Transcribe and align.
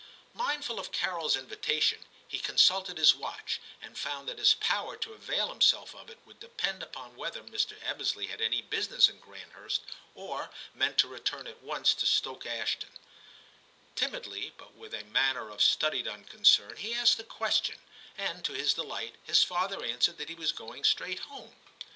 Mindful 0.33 0.79
of 0.79 0.91
Carols 0.91 1.35
invitation, 1.37 1.99
he 2.27 2.39
consulted 2.39 2.97
his 2.97 3.13
watch, 3.13 3.59
and 3.83 3.95
found 3.95 4.27
that 4.27 4.39
his 4.39 4.55
power 4.55 4.97
to 4.97 5.13
avail 5.13 5.49
himself 5.49 5.93
of 5.93 6.09
it 6.09 6.17
would 6.25 6.39
depend 6.39 6.81
upon 6.81 7.15
whether 7.15 7.43
Mr. 7.43 7.79
Ebbesley 7.83 8.25
had 8.27 8.41
any 8.41 8.63
business 8.63 9.07
in 9.09 9.19
Granthurst, 9.19 9.81
or 10.15 10.49
meant 10.73 10.97
to 10.97 11.07
return 11.07 11.45
at 11.45 11.61
once 11.61 11.93
to 11.93 12.07
Stoke 12.07 12.47
Ashton; 12.47 12.89
timidly, 13.95 14.51
but 14.57 14.73
with 14.73 14.95
a 14.95 15.03
manner 15.03 15.51
of 15.51 15.61
studied 15.61 16.07
unconcern, 16.07 16.77
he 16.77 16.95
asked 16.95 17.17
the 17.17 17.23
question, 17.23 17.77
and 18.17 18.43
to 18.43 18.53
his 18.53 18.73
delight 18.73 19.13
his 19.25 19.43
father 19.43 19.83
answered 19.85 20.17
that 20.17 20.29
he 20.29 20.33
was 20.33 20.51
going 20.51 20.83
straight 20.83 21.19
home. 21.19 21.55